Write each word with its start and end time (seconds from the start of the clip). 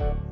Thank 0.00 0.14
you 0.24 0.29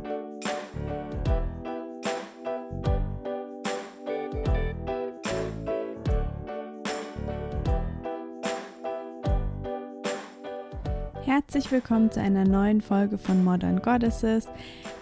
Herzlich 11.50 11.72
willkommen 11.72 12.10
zu 12.10 12.20
einer 12.20 12.44
neuen 12.44 12.82
Folge 12.82 13.16
von 13.16 13.42
Modern 13.42 13.80
Goddesses, 13.80 14.48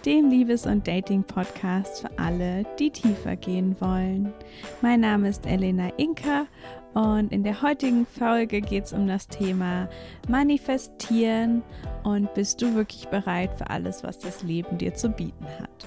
dem 0.05 0.31
Liebes- 0.31 0.65
und 0.65 0.87
Dating-Podcast 0.87 2.03
für 2.03 2.19
alle, 2.21 2.65
die 2.79 2.93
tiefer 2.93 3.35
gehen 3.35 3.75
wollen. 3.81 4.33
Mein 4.81 5.01
Name 5.01 5.29
ist 5.29 5.45
Elena 5.45 5.89
Inka 5.97 6.47
und 6.95 7.33
in 7.33 7.43
der 7.43 7.63
heutigen 7.63 8.07
Folge 8.07 8.61
geht 8.61 8.85
es 8.85 8.93
um 8.93 9.09
das 9.09 9.27
Thema 9.27 9.89
Manifestieren 10.29 11.65
und 12.05 12.33
bist 12.35 12.63
du 12.63 12.77
wirklich 12.77 13.09
bereit 13.09 13.51
für 13.59 13.69
alles, 13.69 14.05
was 14.05 14.21
das 14.21 14.45
Leben 14.45 14.79
dir 14.79 14.95
zu 14.95 15.09
bieten 15.09 15.47
hat. 15.59 15.85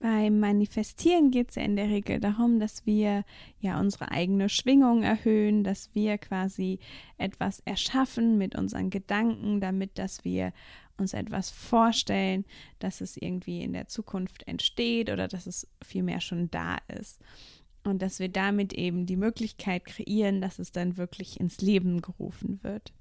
Beim 0.00 0.38
Manifestieren 0.38 1.32
geht 1.32 1.50
es 1.50 1.56
ja 1.56 1.62
in 1.62 1.74
der 1.74 1.88
Regel 1.88 2.20
darum, 2.20 2.60
dass 2.60 2.86
wir 2.86 3.24
ja 3.58 3.80
unsere 3.80 4.12
eigene 4.12 4.48
Schwingung 4.48 5.02
erhöhen, 5.02 5.64
dass 5.64 5.92
wir 5.92 6.18
quasi 6.18 6.78
etwas 7.16 7.60
erschaffen 7.60 8.38
mit 8.38 8.54
unseren 8.54 8.90
Gedanken, 8.90 9.60
damit 9.60 9.98
dass 9.98 10.24
wir 10.24 10.52
uns 10.98 11.14
etwas 11.14 11.50
vorstellen, 11.50 12.44
dass 12.78 13.00
es 13.00 13.16
irgendwie 13.16 13.62
in 13.62 13.72
der 13.72 13.88
Zukunft 13.88 14.46
entsteht 14.46 15.10
oder 15.10 15.26
dass 15.26 15.46
es 15.46 15.66
vielmehr 15.82 16.20
schon 16.20 16.48
da 16.50 16.78
ist. 16.86 17.20
Und 17.82 18.00
dass 18.00 18.20
wir 18.20 18.28
damit 18.28 18.72
eben 18.74 19.04
die 19.04 19.16
Möglichkeit 19.16 19.84
kreieren, 19.84 20.40
dass 20.40 20.60
es 20.60 20.70
dann 20.70 20.96
wirklich 20.96 21.40
ins 21.40 21.60
Leben 21.60 22.02
gerufen 22.02 22.62
wird. 22.62 22.92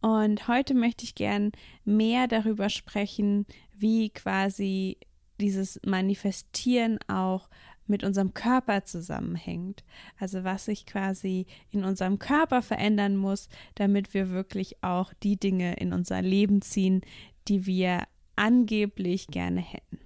Und 0.00 0.48
heute 0.48 0.74
möchte 0.74 1.04
ich 1.04 1.14
gern 1.14 1.52
mehr 1.84 2.28
darüber 2.28 2.68
sprechen, 2.68 3.46
wie 3.76 4.10
quasi 4.10 4.98
dieses 5.40 5.80
Manifestieren 5.84 6.98
auch 7.08 7.48
mit 7.86 8.04
unserem 8.04 8.32
Körper 8.34 8.84
zusammenhängt. 8.84 9.84
Also 10.18 10.44
was 10.44 10.66
sich 10.66 10.86
quasi 10.86 11.46
in 11.70 11.84
unserem 11.84 12.18
Körper 12.18 12.62
verändern 12.62 13.16
muss, 13.16 13.48
damit 13.74 14.14
wir 14.14 14.30
wirklich 14.30 14.82
auch 14.82 15.12
die 15.22 15.36
Dinge 15.36 15.74
in 15.74 15.92
unser 15.92 16.22
Leben 16.22 16.62
ziehen, 16.62 17.02
die 17.48 17.66
wir 17.66 18.04
angeblich 18.36 19.28
gerne 19.28 19.60
hätten. 19.60 19.98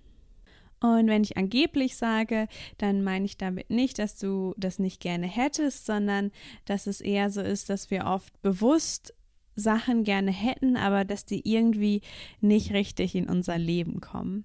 Und 0.81 1.07
wenn 1.07 1.23
ich 1.23 1.37
angeblich 1.37 1.97
sage, 1.97 2.49
dann 2.79 3.03
meine 3.03 3.25
ich 3.25 3.39
damit 3.39 3.71
nicht, 3.71 3.99
dass 3.99 4.19
du 4.19 4.55
das 4.59 4.79
nicht 4.79 5.01
gerne 5.01 5.27
hättest, 5.27 5.87
sondern 5.87 6.33
dass 6.67 6.87
es 6.87 7.01
eher 7.01 7.31
so 7.31 7.41
ist, 7.41 7.71
dass 7.71 7.91
wir 7.91 8.05
oft 8.07 8.41
bewusst 8.43 9.15
Sachen 9.55 10.05
gerne 10.05 10.33
hätten, 10.33 10.77
aber 10.77 11.05
dass 11.07 11.25
die 11.25 11.51
irgendwie 11.51 12.03
nicht 12.41 12.73
richtig 12.73 13.15
in 13.15 13.29
unser 13.29 13.57
Leben 13.57 14.01
kommen. 14.01 14.45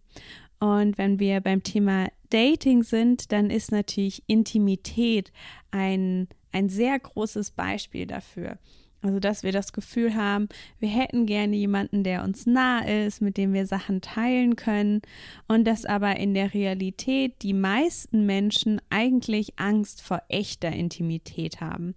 Und 0.62 1.00
wenn 1.00 1.20
wir 1.20 1.42
beim 1.42 1.64
Thema 1.64 2.09
Dating 2.30 2.84
sind, 2.84 3.31
dann 3.31 3.50
ist 3.50 3.72
natürlich 3.72 4.22
Intimität 4.28 5.31
ein, 5.72 6.28
ein 6.52 6.70
sehr 6.70 7.00
großes 7.00 7.50
Beispiel 7.50 8.06
dafür. 8.06 8.59
Also, 9.03 9.19
dass 9.19 9.41
wir 9.41 9.52
das 9.52 9.73
Gefühl 9.73 10.16
haben, 10.16 10.47
wir 10.80 10.89
hätten 10.89 11.25
gerne 11.25 11.55
jemanden, 11.55 12.03
der 12.03 12.23
uns 12.23 12.45
nah 12.45 12.85
ist, 12.85 13.19
mit 13.19 13.35
dem 13.35 13.52
wir 13.52 13.66
Sachen 13.66 14.02
teilen 14.02 14.55
können 14.55 15.02
und 15.47 15.66
dass 15.66 15.85
aber 15.85 16.17
in 16.17 16.35
der 16.35 16.53
Realität 16.53 17.41
die 17.41 17.53
meisten 17.53 18.27
Menschen 18.27 18.80
eigentlich 18.91 19.58
Angst 19.58 20.03
vor 20.03 20.21
echter 20.30 20.71
Intimität 20.71 21.61
haben. 21.61 21.95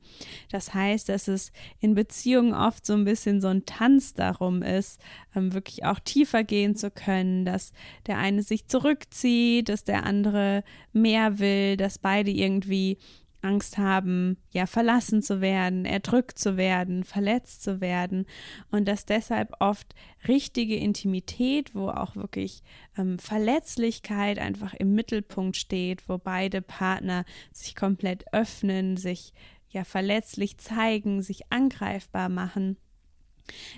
Das 0.50 0.72
heißt, 0.72 1.10
dass 1.10 1.28
es 1.28 1.52
in 1.78 1.94
Beziehungen 1.94 2.54
oft 2.54 2.86
so 2.86 2.94
ein 2.94 3.04
bisschen 3.04 3.42
so 3.42 3.48
ein 3.48 3.66
Tanz 3.66 4.14
darum 4.14 4.62
ist, 4.62 4.98
ähm, 5.36 5.52
wirklich 5.52 5.84
auch 5.84 5.98
tiefer 5.98 6.42
gehen 6.42 6.74
zu 6.74 6.90
können, 6.90 7.44
dass 7.44 7.72
der 8.06 8.16
eine 8.16 8.42
sich 8.42 8.66
zurückzieht, 8.66 9.68
dass 9.68 9.84
der 9.84 10.04
andere 10.04 10.64
mehr 10.94 11.38
will, 11.38 11.76
dass 11.76 11.98
beide 11.98 12.30
irgendwie 12.30 12.96
Angst 13.44 13.78
haben, 13.78 14.38
ja, 14.50 14.66
verlassen 14.66 15.22
zu 15.22 15.40
werden, 15.40 15.84
erdrückt 15.84 16.38
zu 16.38 16.56
werden, 16.56 17.04
verletzt 17.04 17.62
zu 17.62 17.80
werden 17.80 18.26
und 18.70 18.88
dass 18.88 19.04
deshalb 19.04 19.52
oft 19.60 19.94
richtige 20.26 20.76
Intimität, 20.76 21.74
wo 21.74 21.88
auch 21.88 22.16
wirklich 22.16 22.62
ähm, 22.96 23.18
Verletzlichkeit 23.18 24.38
einfach 24.38 24.74
im 24.74 24.94
Mittelpunkt 24.94 25.56
steht, 25.56 26.08
wo 26.08 26.18
beide 26.18 26.62
Partner 26.62 27.24
sich 27.52 27.76
komplett 27.76 28.24
öffnen, 28.32 28.96
sich 28.96 29.32
ja 29.68 29.84
verletzlich 29.84 30.58
zeigen, 30.58 31.22
sich 31.22 31.52
angreifbar 31.52 32.28
machen, 32.28 32.76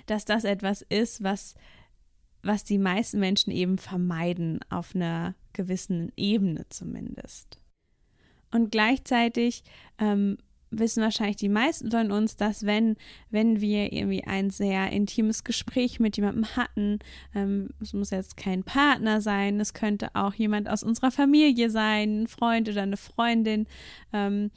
dass 0.05 0.25
das 0.25 0.43
etwas 0.43 0.81
ist, 0.81 1.23
was 1.23 1.55
was 2.43 2.63
die 2.63 2.77
meisten 2.77 3.19
Menschen 3.19 3.51
eben 3.51 3.77
vermeiden 3.77 4.59
auf 4.69 4.95
einer 4.95 5.35
gewissen 5.53 6.13
Ebene 6.15 6.65
zumindest. 6.69 7.59
Und 8.57 8.71
gleichzeitig 8.71 9.61
ähm, 9.99 10.39
wissen 10.71 11.03
wahrscheinlich 11.03 11.35
die 11.35 11.47
meisten 11.47 11.91
von 11.91 12.11
uns, 12.11 12.37
dass 12.37 12.65
wenn, 12.65 12.95
wenn 13.29 13.61
wir 13.61 13.93
irgendwie 13.93 14.23
ein 14.23 14.49
sehr 14.49 14.91
intimes 14.91 15.43
Gespräch 15.43 15.99
mit 15.99 16.17
jemandem 16.17 16.55
hatten, 16.55 16.97
ähm, 17.35 17.69
es 17.79 17.93
muss 17.93 18.09
jetzt 18.09 18.35
kein 18.35 18.63
Partner 18.63 19.21
sein, 19.21 19.59
es 19.59 19.75
könnte 19.75 20.09
auch 20.15 20.33
jemand 20.33 20.69
aus 20.69 20.81
unserer 20.81 21.11
Familie 21.11 21.69
sein, 21.69 22.23
ein 22.23 22.27
Freund 22.27 22.67
oder 22.67 22.81
eine 22.81 22.97
Freundin, 22.97 23.67
ähm, 24.11 24.49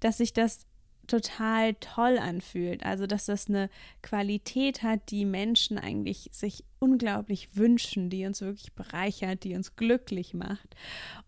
dass 0.00 0.18
sich 0.18 0.32
das 0.32 0.66
total 1.06 1.74
toll 1.74 2.18
anfühlt. 2.18 2.84
Also, 2.84 3.06
dass 3.06 3.26
das 3.26 3.48
eine 3.48 3.70
Qualität 4.02 4.82
hat, 4.82 5.10
die 5.10 5.24
Menschen 5.24 5.78
eigentlich 5.78 6.28
sich 6.32 6.64
unglaublich 6.78 7.56
wünschen, 7.56 8.10
die 8.10 8.26
uns 8.26 8.40
wirklich 8.40 8.74
bereichert, 8.74 9.44
die 9.44 9.54
uns 9.54 9.76
glücklich 9.76 10.34
macht. 10.34 10.74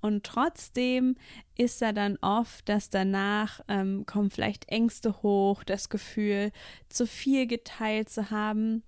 Und 0.00 0.24
trotzdem 0.24 1.16
ist 1.56 1.80
da 1.80 1.92
dann 1.92 2.18
oft, 2.20 2.68
dass 2.68 2.90
danach 2.90 3.60
ähm, 3.68 4.04
kommen 4.06 4.30
vielleicht 4.30 4.68
Ängste 4.68 5.22
hoch, 5.22 5.64
das 5.64 5.88
Gefühl, 5.88 6.52
zu 6.88 7.06
viel 7.06 7.46
geteilt 7.46 8.10
zu 8.10 8.30
haben. 8.30 8.82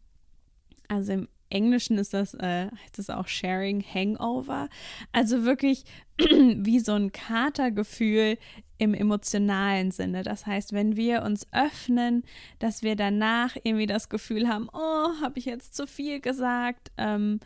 Also 0.89 1.13
im 1.13 1.29
Englischen 1.51 1.97
ist 1.99 2.15
das, 2.15 2.35
äh, 2.35 2.71
heißt 2.71 2.99
es 2.99 3.11
auch 3.11 3.29
Sharing 3.29 3.83
Hangover. 3.83 4.69
Also 5.13 5.45
wirklich 5.45 5.85
wie 6.19 6.81
so 6.81 6.93
ein 6.93 7.13
Katergefühl 7.13 8.39
im 8.79 8.95
emotionalen 8.95 9.91
Sinne. 9.91 10.23
Das 10.23 10.47
heißt, 10.47 10.73
wenn 10.73 10.97
wir 10.97 11.23
uns 11.23 11.47
öffnen, 11.53 12.25
dass 12.59 12.83
wir 12.83 12.97
danach 12.97 13.57
irgendwie 13.63 13.87
das 13.87 14.09
Gefühl 14.09 14.49
haben, 14.49 14.69
oh, 14.73 15.21
habe 15.21 15.39
ich 15.39 15.45
jetzt 15.45 15.75
zu 15.75 15.87
viel 15.87 16.21
gesagt, 16.21 16.91
ähm, 16.97 17.41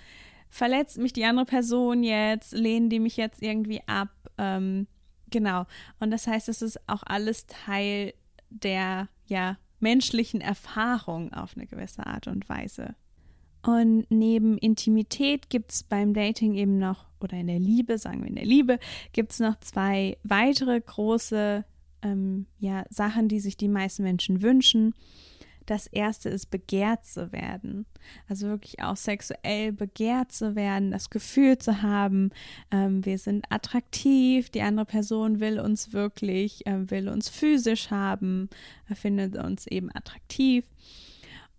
verletzt 0.49 0.99
mich 0.99 1.15
die 1.15 1.25
andere 1.25 1.47
Person 1.47 2.03
jetzt, 2.03 2.53
lehnen 2.53 2.91
die 2.91 3.01
mich 3.01 3.17
jetzt 3.17 3.43
irgendwie 3.43 3.81
ab. 3.87 4.11
Ähm, 4.37 4.87
genau. 5.31 5.67
Und 5.99 6.11
das 6.11 6.27
heißt, 6.27 6.49
es 6.49 6.61
ist 6.61 6.79
auch 6.89 7.03
alles 7.05 7.47
Teil 7.47 8.13
der 8.51 9.09
ja 9.27 9.57
menschlichen 9.81 10.41
Erfahrung 10.41 11.33
auf 11.33 11.57
eine 11.57 11.67
gewisse 11.67 12.07
Art 12.07 12.29
und 12.29 12.49
Weise. 12.49 12.95
Und 13.65 14.07
neben 14.11 14.59
Intimität 14.59 15.49
gibt 15.49 15.73
es 15.73 15.83
beim 15.85 16.15
Dating 16.15 16.55
eben 16.55 16.79
noch, 16.79 17.07
oder 17.21 17.37
in 17.37 17.47
der 17.47 17.61
Liebe, 17.61 17.99
sagen 17.99 18.21
wir 18.21 18.29
in 18.29 18.35
der 18.35 18.45
Liebe, 18.45 18.79
gibt 19.13 19.33
es 19.33 19.39
noch 19.39 19.59
zwei 19.61 20.19
weitere 20.25 20.81
große 20.81 21.65
ähm, 22.03 22.47
ja, 22.59 22.85
Sachen, 22.91 23.29
die 23.29 23.41
sich 23.41 23.57
die 23.57 23.69
meisten 23.69 24.03
Menschen 24.03 24.43
wünschen. 24.43 24.95
Das 25.67 25.87
erste 25.87 26.29
ist 26.29 26.51
begehrt 26.51 27.05
zu 27.05 27.31
werden. 27.31 27.87
Also 28.29 28.49
wirklich 28.49 28.83
auch 28.83 28.97
sexuell 28.97 29.73
begehrt 29.73 30.33
zu 30.33 30.57
werden, 30.57 30.91
das 30.91 31.09
Gefühl 31.09 31.57
zu 31.59 31.83
haben, 31.83 32.31
ähm, 32.73 33.05
wir 33.05 33.17
sind 33.19 33.47
attraktiv, 33.49 34.51
die 34.51 34.63
andere 34.63 34.87
Person 34.87 35.39
will 35.39 35.61
uns 35.61 35.93
wirklich, 35.93 36.67
äh, 36.67 36.91
will 36.91 37.09
uns 37.09 37.29
physisch 37.29 37.93
haben, 37.93 38.49
findet 38.93 39.37
uns 39.37 39.69
eben 39.69 39.95
attraktiv. 39.95 40.65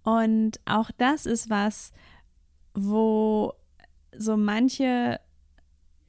Und 0.04 0.60
auch 0.66 0.92
das 0.98 1.26
ist 1.26 1.50
was, 1.50 1.92
wo 2.74 3.54
so 4.16 4.38
manche, 4.38 5.20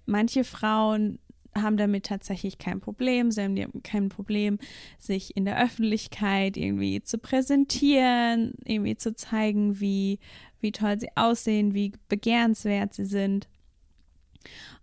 manche 0.06 0.44
Frauen 0.44 1.18
haben 1.56 1.76
damit 1.76 2.06
tatsächlich 2.06 2.58
kein 2.58 2.80
Problem. 2.80 3.30
Sie 3.30 3.42
haben 3.42 3.82
kein 3.82 4.08
Problem, 4.08 4.58
sich 4.98 5.36
in 5.36 5.44
der 5.44 5.62
Öffentlichkeit 5.62 6.56
irgendwie 6.56 7.02
zu 7.02 7.18
präsentieren, 7.18 8.54
irgendwie 8.64 8.96
zu 8.96 9.14
zeigen, 9.14 9.78
wie, 9.80 10.18
wie 10.60 10.72
toll 10.72 10.98
sie 10.98 11.16
aussehen, 11.16 11.74
wie 11.74 11.92
begehrenswert 12.08 12.94
sie 12.94 13.04
sind. 13.04 13.48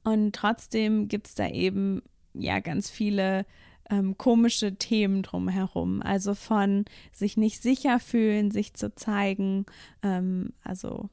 Und 0.03 0.33
trotzdem 0.33 1.07
gibt 1.07 1.27
es 1.27 1.35
da 1.35 1.47
eben 1.49 2.01
ja 2.33 2.59
ganz 2.59 2.89
viele 2.89 3.45
ähm, 3.91 4.17
komische 4.17 4.75
Themen 4.75 5.21
drumherum. 5.21 6.01
Also 6.01 6.33
von 6.33 6.85
sich 7.11 7.37
nicht 7.37 7.61
sicher 7.61 7.99
fühlen, 7.99 8.49
sich 8.49 8.73
zu 8.73 8.95
zeigen, 8.95 9.65
ähm, 10.01 10.53
also 10.63 11.09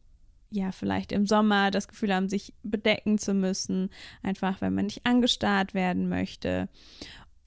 ja, 0.50 0.72
vielleicht 0.72 1.12
im 1.12 1.26
Sommer 1.26 1.70
das 1.70 1.88
Gefühl 1.88 2.14
haben, 2.14 2.30
sich 2.30 2.54
bedecken 2.62 3.18
zu 3.18 3.34
müssen, 3.34 3.90
einfach 4.22 4.62
wenn 4.62 4.74
man 4.74 4.86
nicht 4.86 5.04
angestarrt 5.04 5.74
werden 5.74 6.08
möchte. 6.08 6.68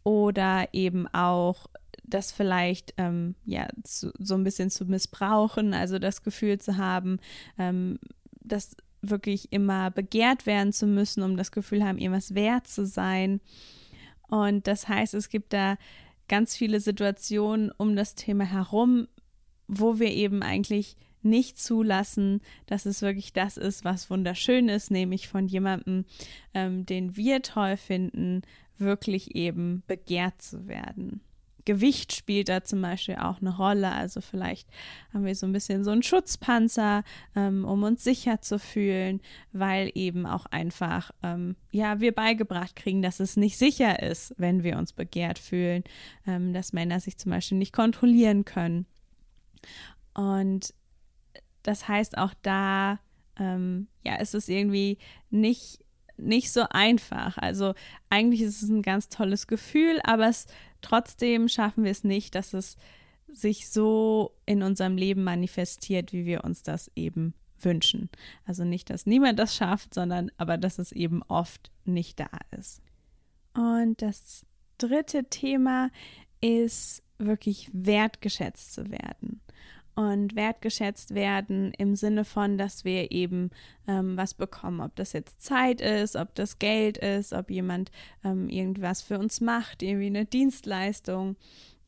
Oder 0.04 0.68
eben 0.74 1.08
auch 1.08 1.68
das 2.04 2.32
vielleicht 2.32 2.94
ähm, 2.98 3.36
ja 3.46 3.68
zu, 3.84 4.12
so 4.20 4.36
ein 4.36 4.44
bisschen 4.44 4.70
zu 4.70 4.86
missbrauchen, 4.86 5.74
also 5.74 5.98
das 5.98 6.22
Gefühl 6.24 6.60
zu 6.60 6.78
haben, 6.78 7.20
ähm, 7.58 7.98
dass 8.44 8.76
wirklich 9.02 9.52
immer 9.52 9.90
begehrt 9.90 10.46
werden 10.46 10.74
zu 10.74 10.86
müssen, 10.86 11.24
um 11.24 11.38
das 11.38 11.52
Gefühl 11.52 11.84
haben, 11.84 11.98
irgendwas 11.98 12.36
wert 12.36 12.68
zu 12.68 12.86
sein. 12.86 13.42
Und 14.32 14.66
das 14.66 14.88
heißt, 14.88 15.14
es 15.14 15.30
gibt 15.30 15.52
da 15.54 15.78
ganz 16.30 16.56
viele 16.56 16.80
Situationen 16.80 17.70
um 17.78 17.98
das 17.98 18.16
Thema 18.16 18.46
herum, 18.46 19.10
wo 19.68 20.00
wir 20.00 20.10
eben 20.10 20.42
eigentlich 20.42 20.96
nicht 21.22 21.60
zulassen, 21.60 22.42
dass 22.66 22.86
es 22.86 23.02
wirklich 23.02 23.34
das 23.34 23.58
ist, 23.58 23.84
was 23.84 24.10
wunderschön 24.10 24.70
ist, 24.70 24.90
nämlich 24.90 25.28
von 25.28 25.48
jemandem, 25.48 26.06
ähm, 26.54 26.86
den 26.86 27.18
wir 27.18 27.42
toll 27.42 27.76
finden, 27.76 28.42
wirklich 28.78 29.36
eben 29.36 29.84
begehrt 29.86 30.42
zu 30.42 30.66
werden. 30.68 31.20
Gewicht 31.66 32.14
spielt 32.14 32.50
da 32.50 32.64
zum 32.64 32.82
Beispiel 32.82 33.16
auch 33.16 33.40
eine 33.42 33.56
Rolle. 33.56 33.92
Also 33.92 34.22
vielleicht 34.22 34.68
haben 35.14 35.26
wir 35.26 35.36
so 35.36 35.46
ein 35.46 35.54
bisschen 35.54 35.84
so 35.84 35.92
einen 35.92 36.04
Schutzpanzer, 36.04 37.04
ähm, 37.36 37.66
um 37.66 37.84
uns 37.84 38.04
sicher 38.04 38.42
zu 38.42 38.60
fühlen, 38.60 39.22
weil 39.52 39.92
eben 39.96 40.26
auch 40.26 40.46
einfach, 40.48 41.12
ähm, 41.24 41.56
ja, 41.72 42.00
wir 42.00 42.14
beigebracht 42.14 42.76
kriegen, 42.76 43.02
dass 43.02 43.20
es 43.20 43.38
nicht 43.38 43.58
sicher 43.58 44.02
ist, 44.02 44.34
wenn 44.38 44.64
wir 44.64 44.78
uns 44.78 44.94
begehrt 44.94 45.40
fühlen, 45.40 45.84
ähm, 46.28 46.54
dass 46.54 46.74
Männer 46.74 47.00
sich 47.00 47.18
zum 47.18 47.32
Beispiel 47.32 47.58
nicht 47.58 47.74
kontrollieren 47.74 48.46
können. 48.46 48.86
Und 50.14 50.74
das 51.64 51.88
heißt 51.88 52.18
auch 52.18 52.34
da, 52.42 53.00
ähm, 53.38 53.88
ja, 54.04 54.16
ist 54.16 54.36
es 54.36 54.50
irgendwie 54.50 54.98
nicht 55.30 55.80
nicht 56.22 56.52
so 56.52 56.66
einfach. 56.70 57.38
Also 57.38 57.74
eigentlich 58.10 58.42
ist 58.42 58.62
es 58.62 58.70
ein 58.70 58.82
ganz 58.82 59.10
tolles 59.10 59.48
Gefühl, 59.48 60.00
aber 60.04 60.28
es 60.28 60.48
trotzdem 60.82 61.48
schaffen 61.48 61.84
wir 61.84 61.92
es 61.92 62.04
nicht, 62.04 62.36
dass 62.36 62.54
es 62.54 62.78
sich 63.28 63.70
so 63.70 64.36
in 64.46 64.64
unserem 64.64 64.98
Leben 64.98 65.24
manifestiert, 65.24 66.14
wie 66.14 66.26
wir 66.26 66.44
uns 66.44 66.64
das 66.64 66.92
eben 66.96 67.34
wünschen. 67.60 68.10
Also 68.46 68.64
nicht, 68.64 68.90
dass 68.90 69.06
niemand 69.06 69.40
das 69.40 69.56
schafft, 69.56 69.94
sondern 69.94 70.32
aber 70.38 70.58
dass 70.58 70.80
es 70.80 70.92
eben 70.92 71.22
oft 71.24 71.72
nicht 71.86 72.20
da 72.20 72.30
ist. 72.58 72.82
Und 73.54 74.02
das 74.02 74.46
dritte 74.78 75.26
Thema 75.26 75.92
ist 76.42 77.04
wirklich 77.18 77.70
wertgeschätzt 77.72 78.74
zu 78.74 78.90
werden 78.90 79.42
und 80.02 80.36
wertgeschätzt 80.36 81.14
werden 81.14 81.74
im 81.78 81.96
Sinne 81.96 82.26
von, 82.26 82.58
dass 82.58 82.86
wir 82.86 83.12
eben 83.12 83.52
ähm, 83.88 84.18
was 84.18 84.34
bekommen, 84.34 84.82
ob 84.82 84.96
das 84.96 85.14
jetzt 85.14 85.42
Zeit 85.42 85.82
ist, 85.82 86.16
ob 86.16 86.36
das 86.36 86.60
Geld 86.60 86.98
ist, 86.98 87.34
ob 87.34 87.50
jemand 87.50 87.92
ähm, 88.24 88.50
irgendwas 88.50 89.02
für 89.02 89.20
uns 89.20 89.42
macht, 89.42 89.84
irgendwie 89.84 90.08
eine 90.08 90.26
Dienstleistung. 90.26 91.36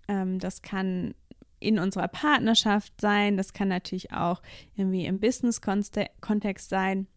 Ähm, 0.08 0.40
das 0.40 0.62
kann 0.62 1.14
in 1.60 1.80
unserer 1.80 2.10
Partnerschaft 2.10 3.00
sein, 3.00 3.38
das 3.38 3.54
kann 3.54 3.70
natürlich 3.70 4.12
auch 4.12 4.42
irgendwie 4.76 5.06
im 5.06 5.20
Business-Kontext 5.20 6.70
sein. 6.70 7.08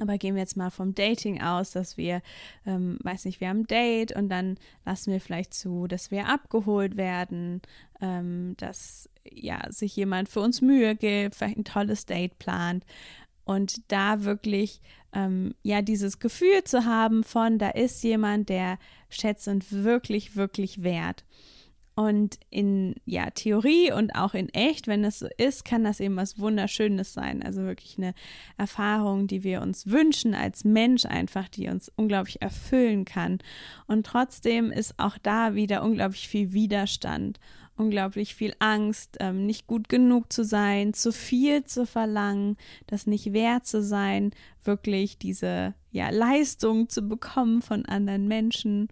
Aber 0.00 0.18
gehen 0.18 0.34
wir 0.34 0.42
jetzt 0.42 0.56
mal 0.56 0.70
vom 0.70 0.94
Dating 0.94 1.40
aus, 1.42 1.72
dass 1.72 1.96
wir, 1.96 2.22
ähm, 2.66 2.98
weiß 3.02 3.24
nicht, 3.24 3.40
wir 3.40 3.48
haben 3.48 3.60
ein 3.60 3.66
Date 3.66 4.12
und 4.14 4.28
dann 4.28 4.58
lassen 4.84 5.12
wir 5.12 5.20
vielleicht 5.20 5.54
zu, 5.54 5.86
dass 5.86 6.10
wir 6.10 6.28
abgeholt 6.28 6.96
werden, 6.96 7.62
ähm, 8.00 8.54
dass 8.58 9.08
ja 9.32 9.60
sich 9.70 9.94
jemand 9.96 10.28
für 10.28 10.40
uns 10.40 10.60
Mühe 10.60 10.96
gibt, 10.96 11.34
vielleicht 11.34 11.58
ein 11.58 11.64
tolles 11.64 12.06
Date 12.06 12.38
plant 12.38 12.84
und 13.44 13.90
da 13.90 14.24
wirklich 14.24 14.80
ähm, 15.14 15.54
ja 15.62 15.82
dieses 15.82 16.18
Gefühl 16.18 16.64
zu 16.64 16.84
haben 16.84 17.24
von, 17.24 17.58
da 17.58 17.70
ist 17.70 18.02
jemand, 18.04 18.48
der 18.48 18.78
schätzt 19.08 19.48
und 19.48 19.72
wirklich, 19.72 20.36
wirklich 20.36 20.82
wert. 20.82 21.24
Und 21.98 22.38
in 22.48 22.94
ja, 23.06 23.28
Theorie 23.30 23.90
und 23.90 24.14
auch 24.14 24.32
in 24.32 24.50
echt, 24.50 24.86
wenn 24.86 25.02
das 25.02 25.18
so 25.18 25.26
ist, 25.36 25.64
kann 25.64 25.82
das 25.82 25.98
eben 25.98 26.14
was 26.14 26.38
Wunderschönes 26.38 27.12
sein. 27.12 27.42
Also 27.42 27.62
wirklich 27.62 27.98
eine 27.98 28.14
Erfahrung, 28.56 29.26
die 29.26 29.42
wir 29.42 29.62
uns 29.62 29.88
wünschen 29.88 30.32
als 30.32 30.64
Mensch 30.64 31.06
einfach, 31.06 31.48
die 31.48 31.66
uns 31.68 31.90
unglaublich 31.96 32.40
erfüllen 32.40 33.04
kann. 33.04 33.38
Und 33.88 34.06
trotzdem 34.06 34.70
ist 34.70 34.94
auch 34.98 35.18
da 35.18 35.56
wieder 35.56 35.82
unglaublich 35.82 36.28
viel 36.28 36.52
Widerstand, 36.52 37.40
unglaublich 37.78 38.34
viel 38.34 38.54
Angst, 38.58 39.16
ähm, 39.20 39.46
nicht 39.46 39.66
gut 39.66 39.88
genug 39.88 40.32
zu 40.32 40.44
sein, 40.44 40.94
zu 40.94 41.12
viel 41.12 41.64
zu 41.64 41.86
verlangen, 41.86 42.56
das 42.86 43.06
nicht 43.06 43.32
wert 43.32 43.66
zu 43.66 43.82
sein, 43.82 44.32
wirklich 44.64 45.18
diese 45.18 45.74
ja, 45.90 46.10
Leistung 46.10 46.88
zu 46.88 47.02
bekommen 47.02 47.62
von 47.62 47.86
anderen 47.86 48.28
Menschen. 48.28 48.88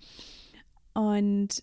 Und 0.94 1.62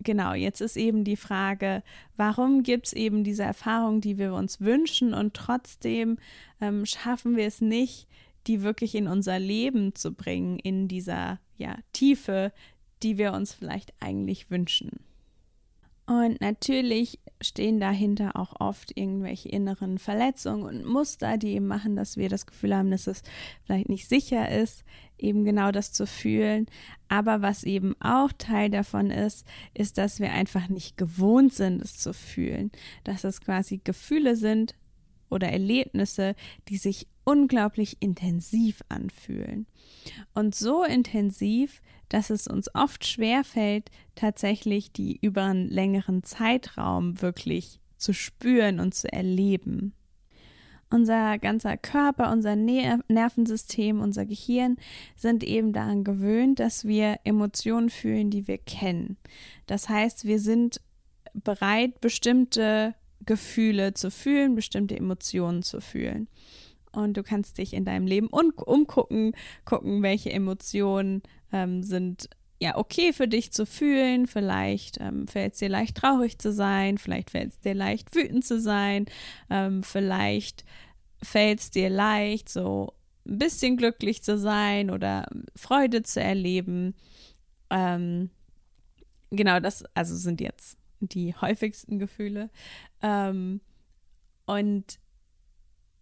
genau, 0.00 0.32
jetzt 0.34 0.60
ist 0.60 0.76
eben 0.76 1.04
die 1.04 1.16
Frage, 1.16 1.82
warum 2.16 2.62
gibt 2.62 2.86
es 2.86 2.92
eben 2.92 3.24
diese 3.24 3.42
Erfahrung, 3.42 4.00
die 4.00 4.18
wir 4.18 4.34
uns 4.34 4.60
wünschen 4.60 5.14
und 5.14 5.34
trotzdem 5.34 6.18
ähm, 6.60 6.86
schaffen 6.86 7.36
wir 7.36 7.46
es 7.46 7.60
nicht, 7.60 8.08
die 8.46 8.62
wirklich 8.62 8.94
in 8.94 9.06
unser 9.06 9.38
Leben 9.38 9.94
zu 9.94 10.12
bringen, 10.14 10.58
in 10.58 10.88
dieser 10.88 11.38
ja, 11.56 11.76
Tiefe, 11.92 12.52
die 13.02 13.18
wir 13.18 13.32
uns 13.32 13.52
vielleicht 13.52 13.92
eigentlich 14.00 14.50
wünschen. 14.50 15.00
Und 16.08 16.40
natürlich 16.40 17.20
stehen 17.42 17.80
dahinter 17.80 18.34
auch 18.34 18.58
oft 18.60 18.96
irgendwelche 18.96 19.50
inneren 19.50 19.98
Verletzungen 19.98 20.62
und 20.62 20.86
Muster, 20.86 21.36
die 21.36 21.48
eben 21.48 21.66
machen, 21.66 21.96
dass 21.96 22.16
wir 22.16 22.30
das 22.30 22.46
Gefühl 22.46 22.74
haben, 22.74 22.90
dass 22.90 23.06
es 23.06 23.22
vielleicht 23.64 23.90
nicht 23.90 24.08
sicher 24.08 24.50
ist, 24.50 24.84
eben 25.18 25.44
genau 25.44 25.70
das 25.70 25.92
zu 25.92 26.06
fühlen. 26.06 26.64
Aber 27.08 27.42
was 27.42 27.62
eben 27.62 27.94
auch 28.00 28.32
Teil 28.32 28.70
davon 28.70 29.10
ist, 29.10 29.46
ist, 29.74 29.98
dass 29.98 30.18
wir 30.18 30.32
einfach 30.32 30.70
nicht 30.70 30.96
gewohnt 30.96 31.52
sind, 31.52 31.82
es 31.82 31.98
zu 31.98 32.14
fühlen. 32.14 32.72
Dass 33.04 33.24
es 33.24 33.42
quasi 33.42 33.78
Gefühle 33.84 34.34
sind 34.34 34.76
oder 35.28 35.48
Erlebnisse, 35.48 36.36
die 36.70 36.78
sich 36.78 37.06
unglaublich 37.28 37.98
intensiv 38.00 38.80
anfühlen. 38.88 39.66
Und 40.32 40.54
so 40.54 40.82
intensiv, 40.82 41.82
dass 42.08 42.30
es 42.30 42.46
uns 42.46 42.74
oft 42.74 43.06
schwerfällt, 43.06 43.90
tatsächlich 44.14 44.92
die 44.92 45.18
über 45.20 45.42
einen 45.44 45.68
längeren 45.68 46.22
Zeitraum 46.22 47.20
wirklich 47.20 47.80
zu 47.98 48.14
spüren 48.14 48.80
und 48.80 48.94
zu 48.94 49.12
erleben. 49.12 49.92
Unser 50.88 51.38
ganzer 51.38 51.76
Körper, 51.76 52.32
unser 52.32 52.56
Nervensystem, 52.56 54.00
unser 54.00 54.24
Gehirn 54.24 54.78
sind 55.14 55.44
eben 55.44 55.74
daran 55.74 56.04
gewöhnt, 56.04 56.60
dass 56.60 56.86
wir 56.86 57.20
Emotionen 57.24 57.90
fühlen, 57.90 58.30
die 58.30 58.48
wir 58.48 58.56
kennen. 58.56 59.18
Das 59.66 59.90
heißt, 59.90 60.24
wir 60.24 60.40
sind 60.40 60.80
bereit, 61.34 62.00
bestimmte 62.00 62.94
Gefühle 63.26 63.92
zu 63.92 64.10
fühlen, 64.10 64.54
bestimmte 64.54 64.96
Emotionen 64.96 65.62
zu 65.62 65.82
fühlen. 65.82 66.26
Und 66.92 67.16
du 67.16 67.22
kannst 67.22 67.58
dich 67.58 67.74
in 67.74 67.84
deinem 67.84 68.06
Leben 68.06 68.28
umgucken, 68.28 69.32
gucken, 69.64 70.02
welche 70.02 70.32
Emotionen 70.32 71.22
ähm, 71.52 71.82
sind 71.82 72.30
ja 72.60 72.76
okay 72.76 73.12
für 73.12 73.28
dich 73.28 73.52
zu 73.52 73.66
fühlen. 73.66 74.26
Vielleicht 74.26 74.98
ähm, 75.00 75.26
fällt 75.26 75.54
es 75.54 75.58
dir 75.58 75.68
leicht 75.68 75.96
traurig 75.96 76.38
zu 76.38 76.52
sein, 76.52 76.98
vielleicht 76.98 77.30
fällt 77.30 77.52
es 77.52 77.60
dir 77.60 77.74
leicht 77.74 78.14
wütend 78.14 78.44
zu 78.44 78.60
sein, 78.60 79.06
ähm, 79.50 79.82
vielleicht 79.82 80.64
fällt 81.22 81.60
es 81.60 81.70
dir 81.70 81.90
leicht 81.90 82.48
so 82.48 82.94
ein 83.26 83.38
bisschen 83.38 83.76
glücklich 83.76 84.22
zu 84.22 84.38
sein 84.38 84.90
oder 84.90 85.26
Freude 85.54 86.02
zu 86.02 86.20
erleben. 86.20 86.94
Ähm, 87.70 88.30
genau, 89.30 89.60
das 89.60 89.84
also 89.94 90.16
sind 90.16 90.40
jetzt 90.40 90.78
die 91.00 91.34
häufigsten 91.34 91.98
Gefühle. 91.98 92.50
Ähm, 93.02 93.60
und 94.46 94.98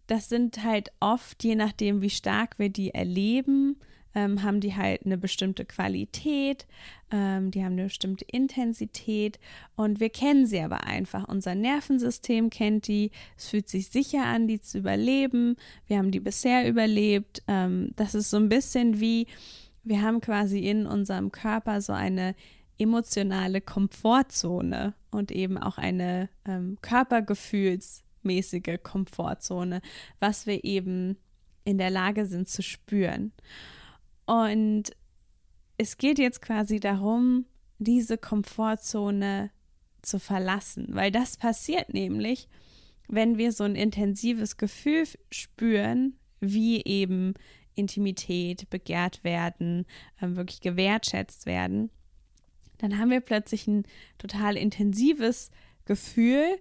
das 0.07 0.29
sind 0.29 0.63
halt 0.63 0.91
oft, 0.99 1.43
je 1.43 1.55
nachdem, 1.55 2.01
wie 2.01 2.09
stark 2.09 2.59
wir 2.59 2.69
die 2.69 2.93
erleben, 2.93 3.77
ähm, 4.15 4.41
haben 4.41 4.61
die 4.61 4.75
halt 4.75 5.05
eine 5.05 5.17
bestimmte 5.17 5.63
Qualität, 5.63 6.65
ähm, 7.11 7.51
die 7.51 7.63
haben 7.63 7.73
eine 7.73 7.83
bestimmte 7.83 8.25
Intensität 8.25 9.39
und 9.75 9.99
wir 9.99 10.09
kennen 10.09 10.47
sie 10.47 10.59
aber 10.59 10.85
einfach. 10.85 11.27
Unser 11.27 11.53
Nervensystem 11.53 12.49
kennt 12.49 12.87
die, 12.87 13.11
es 13.37 13.49
fühlt 13.49 13.69
sich 13.69 13.89
sicher 13.89 14.25
an, 14.25 14.47
die 14.47 14.59
zu 14.59 14.79
überleben. 14.79 15.55
Wir 15.85 15.99
haben 15.99 16.11
die 16.11 16.19
bisher 16.19 16.67
überlebt. 16.67 17.43
Ähm, 17.47 17.91
das 17.95 18.15
ist 18.15 18.31
so 18.31 18.37
ein 18.37 18.49
bisschen 18.49 18.99
wie, 18.99 19.27
wir 19.83 20.01
haben 20.01 20.19
quasi 20.19 20.59
in 20.59 20.87
unserem 20.87 21.31
Körper 21.31 21.81
so 21.81 21.93
eine 21.93 22.33
emotionale 22.79 23.61
Komfortzone 23.61 24.93
und 25.11 25.31
eben 25.31 25.57
auch 25.57 25.77
eine 25.77 26.29
ähm, 26.45 26.77
körpergefühlsmäßige 28.17 28.79
Komfortzone, 28.83 29.81
was 30.19 30.47
wir 30.47 30.63
eben 30.63 31.17
in 31.63 31.77
der 31.77 31.89
Lage 31.89 32.25
sind 32.25 32.47
zu 32.47 32.61
spüren. 32.61 33.31
Und 34.25 34.91
es 35.77 35.97
geht 35.97 36.19
jetzt 36.19 36.41
quasi 36.41 36.79
darum, 36.79 37.45
diese 37.77 38.17
Komfortzone 38.17 39.51
zu 40.01 40.19
verlassen, 40.19 40.87
weil 40.89 41.11
das 41.11 41.37
passiert 41.37 41.93
nämlich, 41.93 42.47
wenn 43.07 43.37
wir 43.37 43.51
so 43.51 43.63
ein 43.63 43.75
intensives 43.75 44.57
Gefühl 44.57 45.05
spüren, 45.31 46.17
wie 46.39 46.83
eben 46.83 47.33
Intimität, 47.75 48.69
begehrt 48.69 49.23
werden, 49.23 49.85
äh, 50.19 50.27
wirklich 50.29 50.61
gewertschätzt 50.61 51.45
werden, 51.45 51.89
dann 52.79 52.97
haben 52.97 53.11
wir 53.11 53.21
plötzlich 53.21 53.67
ein 53.67 53.83
total 54.17 54.55
intensives 54.55 55.51
Gefühl, 55.85 56.57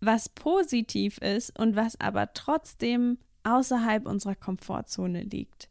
was 0.00 0.28
positiv 0.28 1.18
ist 1.18 1.58
und 1.58 1.76
was 1.76 2.00
aber 2.00 2.32
trotzdem 2.32 3.18
außerhalb 3.44 4.06
unserer 4.06 4.34
Komfortzone 4.34 5.22
liegt. 5.22 5.68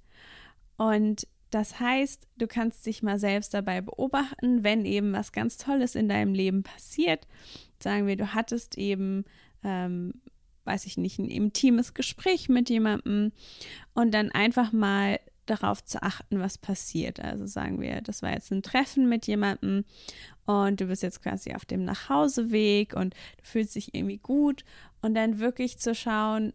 Und 0.77 1.27
das 1.49 1.79
heißt, 1.79 2.27
du 2.37 2.47
kannst 2.47 2.85
dich 2.85 3.03
mal 3.03 3.19
selbst 3.19 3.53
dabei 3.53 3.81
beobachten, 3.81 4.63
wenn 4.63 4.85
eben 4.85 5.13
was 5.13 5.31
ganz 5.31 5.57
Tolles 5.57 5.95
in 5.95 6.09
deinem 6.09 6.33
Leben 6.33 6.63
passiert. 6.63 7.27
Sagen 7.81 8.07
wir, 8.07 8.17
du 8.17 8.33
hattest 8.33 8.77
eben, 8.77 9.23
ähm, 9.63 10.13
weiß 10.65 10.85
ich 10.85 10.97
nicht, 10.97 11.19
ein 11.19 11.29
intimes 11.29 11.93
Gespräch 11.93 12.49
mit 12.49 12.69
jemandem 12.69 13.31
und 13.93 14.13
dann 14.13 14.31
einfach 14.31 14.73
mal 14.73 15.19
darauf 15.49 15.83
zu 15.83 16.01
achten, 16.03 16.39
was 16.39 16.57
passiert. 16.57 17.19
Also 17.19 17.45
sagen 17.45 17.81
wir, 17.81 18.01
das 18.01 18.21
war 18.21 18.31
jetzt 18.31 18.51
ein 18.51 18.63
Treffen 18.63 19.09
mit 19.09 19.27
jemandem 19.27 19.85
und 20.45 20.79
du 20.79 20.85
bist 20.85 21.03
jetzt 21.03 21.21
quasi 21.21 21.53
auf 21.53 21.65
dem 21.65 21.83
Nachhauseweg 21.83 22.95
und 22.95 23.13
du 23.13 23.43
fühlst 23.43 23.75
dich 23.75 23.93
irgendwie 23.93 24.17
gut 24.17 24.63
und 25.01 25.15
dann 25.15 25.39
wirklich 25.39 25.79
zu 25.79 25.95
schauen, 25.95 26.53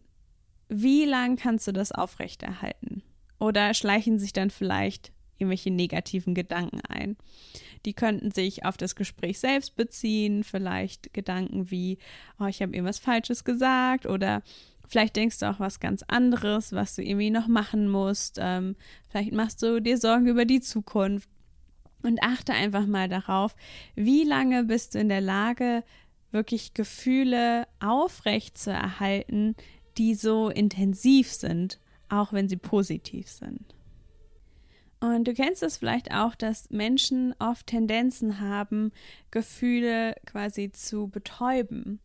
wie 0.69 1.05
lang 1.05 1.35
kannst 1.35 1.67
du 1.67 1.71
das 1.71 1.91
aufrechterhalten? 1.91 3.03
Oder 3.39 3.73
schleichen 3.73 4.19
sich 4.19 4.33
dann 4.33 4.49
vielleicht 4.49 5.11
irgendwelche 5.37 5.71
negativen 5.71 6.33
Gedanken 6.33 6.81
ein? 6.87 7.17
Die 7.85 7.93
könnten 7.93 8.31
sich 8.31 8.65
auf 8.65 8.77
das 8.77 8.95
Gespräch 8.95 9.39
selbst 9.39 9.75
beziehen, 9.75 10.43
vielleicht 10.43 11.13
Gedanken 11.13 11.69
wie, 11.69 11.97
oh, 12.39 12.45
ich 12.45 12.61
habe 12.61 12.73
irgendwas 12.73 12.99
Falsches 12.99 13.43
gesagt 13.43 14.05
oder 14.05 14.41
Vielleicht 14.93 15.15
denkst 15.15 15.39
du 15.39 15.49
auch 15.49 15.59
was 15.59 15.79
ganz 15.79 16.03
anderes, 16.03 16.71
was 16.71 16.93
du 16.93 17.01
irgendwie 17.01 17.31
noch 17.31 17.47
machen 17.47 17.89
musst. 17.89 18.37
Ähm, 18.39 18.75
vielleicht 19.09 19.31
machst 19.31 19.63
du 19.63 19.81
dir 19.81 19.97
Sorgen 19.97 20.27
über 20.27 20.45
die 20.45 20.61
Zukunft. 20.61 21.27
Und 22.03 22.21
achte 22.21 22.53
einfach 22.53 22.85
mal 22.85 23.09
darauf, 23.09 23.55
wie 23.95 24.23
lange 24.23 24.65
bist 24.65 24.93
du 24.93 24.99
in 24.99 25.09
der 25.09 25.19
Lage, 25.19 25.83
wirklich 26.29 26.75
Gefühle 26.75 27.67
aufrecht 27.79 28.55
zu 28.55 28.69
erhalten, 28.69 29.55
die 29.97 30.13
so 30.13 30.49
intensiv 30.49 31.31
sind, 31.31 31.79
auch 32.07 32.31
wenn 32.31 32.47
sie 32.47 32.57
positiv 32.57 33.27
sind. 33.29 33.73
Und 34.99 35.27
du 35.27 35.33
kennst 35.33 35.63
es 35.63 35.77
vielleicht 35.77 36.13
auch, 36.13 36.35
dass 36.35 36.69
Menschen 36.69 37.33
oft 37.39 37.65
Tendenzen 37.65 38.39
haben, 38.39 38.91
Gefühle 39.31 40.15
quasi 40.27 40.71
zu 40.71 41.07
betäuben. 41.07 41.99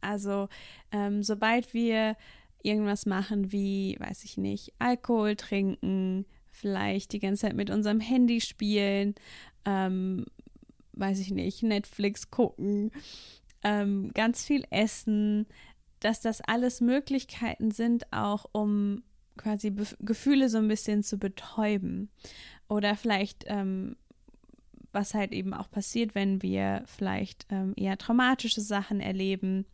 Also 0.00 0.48
ähm, 0.92 1.22
sobald 1.22 1.74
wir 1.74 2.16
irgendwas 2.62 3.06
machen 3.06 3.52
wie, 3.52 3.96
weiß 3.98 4.24
ich 4.24 4.36
nicht, 4.36 4.72
Alkohol 4.78 5.36
trinken, 5.36 6.26
vielleicht 6.50 7.12
die 7.12 7.20
ganze 7.20 7.42
Zeit 7.42 7.56
mit 7.56 7.70
unserem 7.70 8.00
Handy 8.00 8.40
spielen, 8.40 9.14
ähm, 9.64 10.26
weiß 10.92 11.20
ich 11.20 11.30
nicht, 11.30 11.62
Netflix 11.62 12.30
gucken, 12.30 12.90
ähm, 13.62 14.10
ganz 14.14 14.44
viel 14.44 14.64
essen, 14.70 15.46
dass 16.00 16.20
das 16.20 16.40
alles 16.40 16.80
Möglichkeiten 16.80 17.70
sind, 17.70 18.12
auch 18.12 18.46
um 18.52 19.02
quasi 19.36 19.70
Be 19.70 19.86
Gefühle 20.00 20.48
so 20.48 20.58
ein 20.58 20.68
bisschen 20.68 21.02
zu 21.02 21.18
betäuben. 21.18 22.10
Oder 22.68 22.96
vielleicht, 22.96 23.44
ähm, 23.46 23.96
was 24.92 25.14
halt 25.14 25.32
eben 25.32 25.54
auch 25.54 25.70
passiert, 25.70 26.14
wenn 26.14 26.42
wir 26.42 26.82
vielleicht 26.86 27.46
ähm, 27.50 27.74
eher 27.76 27.98
traumatische 27.98 28.60
Sachen 28.60 29.00
erleben, 29.00 29.66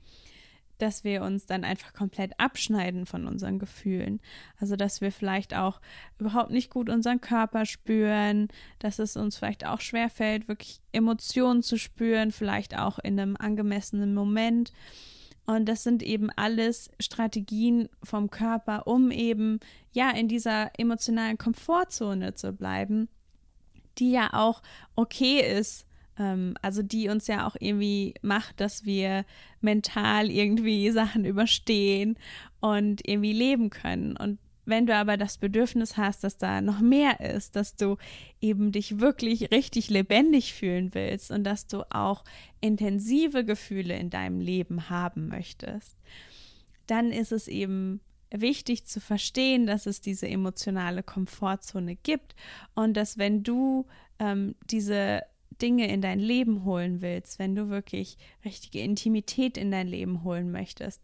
dass 0.78 1.04
wir 1.04 1.22
uns 1.22 1.46
dann 1.46 1.64
einfach 1.64 1.92
komplett 1.92 2.38
abschneiden 2.38 3.06
von 3.06 3.26
unseren 3.26 3.58
Gefühlen. 3.58 4.20
Also, 4.60 4.76
dass 4.76 5.00
wir 5.00 5.10
vielleicht 5.10 5.54
auch 5.54 5.80
überhaupt 6.18 6.50
nicht 6.50 6.70
gut 6.70 6.90
unseren 6.90 7.20
Körper 7.20 7.64
spüren, 7.64 8.48
dass 8.78 8.98
es 8.98 9.16
uns 9.16 9.36
vielleicht 9.36 9.66
auch 9.66 9.80
schwerfällt, 9.80 10.48
wirklich 10.48 10.80
Emotionen 10.92 11.62
zu 11.62 11.78
spüren, 11.78 12.30
vielleicht 12.30 12.78
auch 12.78 12.98
in 12.98 13.18
einem 13.18 13.36
angemessenen 13.36 14.14
Moment. 14.14 14.72
Und 15.46 15.66
das 15.68 15.84
sind 15.84 16.02
eben 16.02 16.28
alles 16.34 16.90
Strategien 16.98 17.88
vom 18.02 18.30
Körper, 18.30 18.86
um 18.86 19.10
eben 19.10 19.60
ja 19.92 20.10
in 20.10 20.28
dieser 20.28 20.72
emotionalen 20.76 21.38
Komfortzone 21.38 22.34
zu 22.34 22.52
bleiben, 22.52 23.08
die 23.98 24.12
ja 24.12 24.32
auch 24.32 24.62
okay 24.94 25.40
ist 25.40 25.86
ähm, 26.18 26.54
also 26.62 26.82
die 26.82 27.08
uns 27.08 27.26
ja 27.26 27.46
auch 27.46 27.56
irgendwie 27.58 28.14
macht, 28.22 28.60
dass 28.60 28.84
wir 28.84 29.24
mental 29.60 30.30
irgendwie 30.30 30.90
Sachen 30.90 31.24
überstehen 31.24 32.18
und 32.60 33.06
irgendwie 33.06 33.32
leben 33.32 33.70
können. 33.70 34.16
Und 34.16 34.38
wenn 34.64 34.86
du 34.86 34.96
aber 34.96 35.16
das 35.16 35.38
Bedürfnis 35.38 35.96
hast, 35.96 36.24
dass 36.24 36.38
da 36.38 36.60
noch 36.60 36.80
mehr 36.80 37.20
ist, 37.20 37.54
dass 37.54 37.76
du 37.76 37.96
eben 38.40 38.72
dich 38.72 38.98
wirklich 38.98 39.52
richtig 39.52 39.90
lebendig 39.90 40.54
fühlen 40.54 40.92
willst 40.92 41.30
und 41.30 41.44
dass 41.44 41.68
du 41.68 41.84
auch 41.90 42.24
intensive 42.60 43.44
Gefühle 43.44 43.94
in 43.96 44.10
deinem 44.10 44.40
Leben 44.40 44.90
haben 44.90 45.28
möchtest, 45.28 45.96
dann 46.88 47.12
ist 47.12 47.30
es 47.30 47.46
eben 47.46 48.00
wichtig 48.30 48.84
zu 48.84 49.00
verstehen, 49.00 49.66
dass 49.66 49.86
es 49.86 50.00
diese 50.00 50.28
emotionale 50.28 51.02
Komfortzone 51.02 51.96
gibt 51.96 52.34
und 52.74 52.96
dass 52.96 53.18
wenn 53.18 53.42
du 53.42 53.86
ähm, 54.18 54.54
diese 54.70 55.22
Dinge 55.60 55.88
in 55.90 56.02
dein 56.02 56.20
Leben 56.20 56.64
holen 56.64 57.00
willst, 57.00 57.38
wenn 57.38 57.54
du 57.54 57.68
wirklich 57.68 58.18
richtige 58.44 58.80
Intimität 58.80 59.56
in 59.56 59.70
dein 59.70 59.88
Leben 59.88 60.22
holen 60.22 60.50
möchtest, 60.50 61.00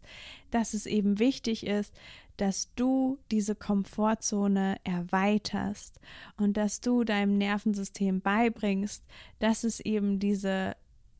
dass 0.51 0.73
es 0.73 0.85
eben 0.85 1.19
wichtig 1.19 1.65
ist, 1.65 1.93
dass 2.37 2.73
du 2.75 3.19
diese 3.31 3.55
Komfortzone 3.55 4.77
erweiterst 4.83 5.99
und 6.37 6.57
dass 6.57 6.81
du 6.81 7.03
deinem 7.03 7.37
Nervensystem 7.37 8.21
beibringst, 8.21 9.03
dass 9.39 9.63
es 9.63 9.79
eben 9.79 10.19
diese 10.19 10.75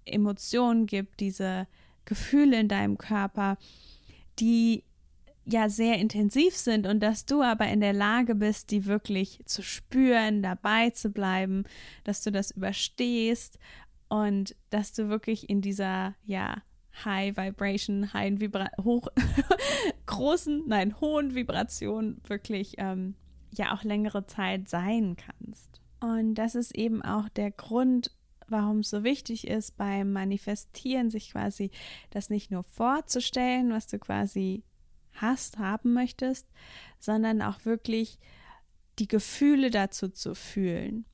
Emotionen 0.05 0.85
gibt, 0.85 1.19
diese 1.19 1.67
Gefühle 2.05 2.59
in 2.59 2.67
deinem 2.67 2.97
Körper, 2.97 3.57
die 4.39 4.83
ja 5.45 5.69
sehr 5.69 5.97
intensiv 5.97 6.55
sind 6.55 6.87
und 6.87 7.01
dass 7.01 7.25
du 7.25 7.41
aber 7.41 7.67
in 7.67 7.81
der 7.81 7.93
Lage 7.93 8.35
bist, 8.35 8.71
die 8.71 8.85
wirklich 8.85 9.41
zu 9.45 9.61
spüren, 9.61 10.41
dabei 10.41 10.91
zu 10.91 11.09
bleiben, 11.09 11.63
dass 12.03 12.23
du 12.23 12.31
das 12.31 12.51
überstehst 12.51 13.59
und 14.07 14.55
dass 14.69 14.93
du 14.93 15.09
wirklich 15.09 15.49
in 15.49 15.61
dieser 15.61 16.15
ja 16.23 16.61
High 17.03 17.35
Vibration, 17.35 18.13
High 18.13 18.39
Vibra 18.39 18.69
hoch 18.81 19.07
großen, 20.05 20.63
nein 20.67 20.99
hohen 21.01 21.35
Vibration 21.35 22.21
wirklich 22.27 22.75
ähm, 22.77 23.15
ja 23.51 23.73
auch 23.73 23.83
längere 23.83 24.25
Zeit 24.27 24.69
sein 24.69 25.15
kannst. 25.17 25.81
Und 25.99 26.35
das 26.35 26.55
ist 26.55 26.75
eben 26.75 27.01
auch 27.01 27.29
der 27.29 27.51
Grund, 27.51 28.11
warum 28.47 28.79
es 28.79 28.89
so 28.89 29.03
wichtig 29.03 29.47
ist, 29.47 29.77
beim 29.77 30.11
Manifestieren 30.11 31.09
sich 31.09 31.31
quasi 31.31 31.71
das 32.11 32.29
nicht 32.29 32.51
nur 32.51 32.63
vorzustellen, 32.63 33.71
was 33.71 33.87
du 33.87 33.99
quasi 33.99 34.63
hast, 35.13 35.57
haben 35.57 35.93
möchtest, 35.93 36.47
sondern 36.99 37.41
auch 37.41 37.65
wirklich 37.65 38.19
die 38.99 39.07
Gefühle 39.07 39.69
dazu 39.71 40.09
zu 40.09 40.35
fühlen. 40.35 41.05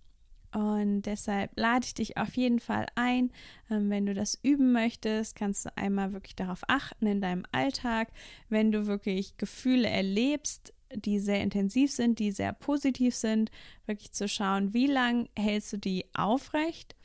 Und 0.51 1.03
deshalb 1.03 1.51
lade 1.57 1.85
ich 1.85 1.93
dich 1.93 2.17
auf 2.17 2.35
jeden 2.35 2.59
Fall 2.59 2.87
ein, 2.95 3.31
ähm, 3.69 3.89
wenn 3.89 4.07
du 4.07 4.15
das 4.15 4.39
üben 4.41 4.71
möchtest, 4.71 5.35
kannst 5.35 5.65
du 5.65 5.77
einmal 5.77 6.11
wirklich 6.11 6.35
darauf 6.35 6.61
achten 6.67 7.05
in 7.05 7.21
deinem 7.21 7.43
Alltag, 7.51 8.09
wenn 8.49 8.71
du 8.71 8.87
wirklich 8.87 9.37
Gefühle 9.37 9.87
erlebst, 9.87 10.73
die 10.95 11.19
sehr 11.19 11.41
intensiv 11.41 11.91
sind, 11.91 12.17
die 12.17 12.31
sehr 12.31 12.53
positiv 12.53 13.13
sind, 13.13 13.51
wirklich 13.85 14.11
zu 14.11 14.27
schauen, 14.27 14.73
wie 14.73 14.87
lange 14.87 15.29
hältst 15.37 15.73
du 15.73 15.77
die 15.77 16.05
aufrecht 16.15 16.95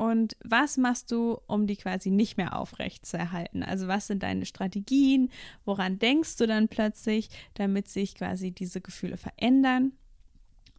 und 0.00 0.34
was 0.42 0.78
machst 0.78 1.12
du, 1.12 1.42
um 1.46 1.66
die 1.66 1.76
quasi 1.76 2.10
nicht 2.10 2.38
mehr 2.38 2.56
aufrecht 2.56 3.04
zu 3.04 3.18
erhalten? 3.18 3.62
Also 3.62 3.86
was 3.86 4.06
sind 4.06 4.22
deine 4.22 4.46
Strategien? 4.46 5.28
Woran 5.66 5.98
denkst 5.98 6.38
du 6.38 6.46
dann 6.46 6.68
plötzlich, 6.68 7.28
damit 7.52 7.86
sich 7.86 8.14
quasi 8.14 8.50
diese 8.50 8.80
Gefühle 8.80 9.18
verändern? 9.18 9.92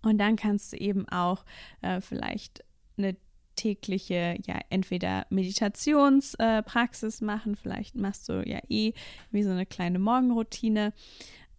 Und 0.01 0.17
dann 0.17 0.37
kannst 0.37 0.73
du 0.73 0.77
eben 0.77 1.07
auch 1.07 1.45
äh, 1.83 2.01
vielleicht 2.01 2.65
eine 2.97 3.15
tägliche, 3.55 4.39
ja, 4.43 4.59
entweder 4.71 5.27
Meditationspraxis 5.29 7.21
äh, 7.21 7.23
machen, 7.23 7.55
vielleicht 7.55 7.93
machst 7.93 8.27
du 8.27 8.41
ja 8.43 8.57
eh 8.69 8.93
wie 9.29 9.43
so 9.43 9.51
eine 9.51 9.67
kleine 9.67 9.99
Morgenroutine, 9.99 10.93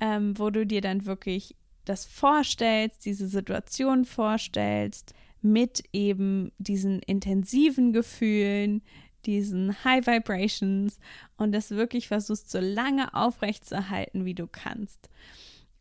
ähm, 0.00 0.37
wo 0.37 0.50
du 0.50 0.66
dir 0.66 0.81
dann 0.81 1.07
wirklich 1.07 1.54
das 1.85 2.07
vorstellst, 2.07 3.04
diese 3.04 3.28
Situation 3.28 4.04
vorstellst, 4.04 5.14
mit 5.43 5.85
eben 5.93 6.53
diesen 6.59 7.01
intensiven 7.01 7.93
Gefühlen, 7.93 8.83
diesen 9.27 9.85
High 9.85 10.07
Vibrations 10.07 10.99
und 11.37 11.53
das 11.53 11.71
wirklich 11.71 12.09
versuchst, 12.09 12.51
so 12.51 12.59
lange 12.59 13.15
aufrechtzuerhalten, 13.15 14.25
wie 14.25 14.35
du 14.35 14.47
kannst. 14.47 15.09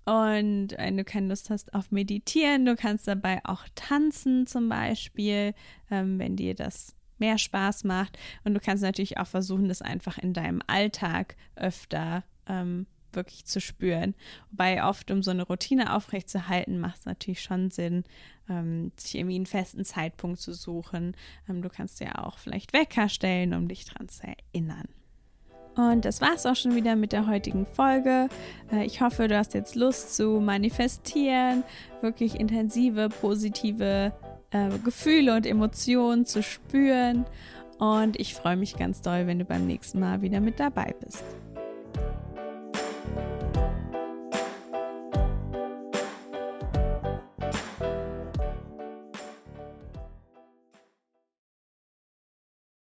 Und 0.05 0.69
wenn 0.77 0.97
du 0.97 1.03
keine 1.03 1.27
Lust 1.27 1.49
hast 1.49 1.73
auf 1.73 1.91
Meditieren, 1.91 2.65
du 2.65 2.75
kannst 2.75 3.07
dabei 3.07 3.39
auch 3.43 3.65
tanzen 3.75 4.47
zum 4.47 4.67
Beispiel, 4.67 5.53
ähm, 5.91 6.17
wenn 6.17 6.35
dir 6.35 6.55
das 6.55 6.95
mehr 7.19 7.37
Spaß 7.37 7.83
macht. 7.83 8.17
Und 8.43 8.55
du 8.55 8.59
kannst 8.59 8.83
natürlich 8.83 9.19
auch 9.19 9.27
versuchen, 9.27 9.67
das 9.67 9.81
einfach 9.81 10.17
in 10.17 10.33
deinem 10.33 10.61
Alltag 10.65 11.35
öfter 11.55 12.23
ähm, 12.47 12.87
wirklich 13.15 13.45
zu 13.45 13.61
spüren. 13.61 14.15
Wobei 14.51 14.83
oft, 14.83 15.11
um 15.11 15.23
so 15.23 15.31
eine 15.31 15.43
Routine 15.43 15.95
aufrechtzuerhalten, 15.95 16.79
macht 16.79 16.99
es 16.99 17.05
natürlich 17.05 17.41
schon 17.41 17.71
Sinn, 17.71 18.03
ähm, 18.49 18.91
sich 18.97 19.15
irgendwie 19.15 19.35
einen 19.35 19.45
festen 19.45 19.85
Zeitpunkt 19.85 20.39
zu 20.39 20.53
suchen. 20.53 21.15
Ähm, 21.49 21.61
du 21.61 21.69
kannst 21.69 21.99
ja 21.99 22.23
auch 22.23 22.37
vielleicht 22.37 22.73
Wecker 22.73 23.09
stellen, 23.09 23.53
um 23.53 23.67
dich 23.67 23.85
daran 23.85 24.09
zu 24.09 24.23
erinnern. 24.23 24.87
Und 25.75 26.03
das 26.03 26.19
war 26.19 26.33
es 26.35 26.45
auch 26.45 26.55
schon 26.55 26.75
wieder 26.75 26.95
mit 26.95 27.13
der 27.13 27.27
heutigen 27.27 27.65
Folge. 27.65 28.27
Äh, 28.71 28.85
ich 28.85 29.01
hoffe, 29.01 29.27
du 29.27 29.37
hast 29.37 29.53
jetzt 29.53 29.75
Lust 29.75 30.15
zu 30.15 30.41
manifestieren, 30.41 31.63
wirklich 32.01 32.39
intensive, 32.39 33.09
positive 33.09 34.13
äh, 34.51 34.69
Gefühle 34.83 35.35
und 35.35 35.45
Emotionen 35.45 36.25
zu 36.25 36.43
spüren. 36.43 37.25
Und 37.79 38.19
ich 38.19 38.35
freue 38.35 38.57
mich 38.57 38.75
ganz 38.75 39.01
doll, 39.01 39.27
wenn 39.27 39.39
du 39.39 39.45
beim 39.45 39.65
nächsten 39.65 39.99
Mal 39.99 40.21
wieder 40.21 40.39
mit 40.39 40.59
dabei 40.59 40.93
bist. 40.99 41.23